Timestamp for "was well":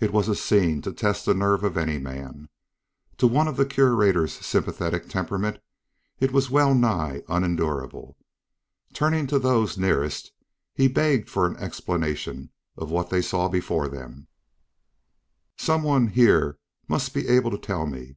6.32-6.74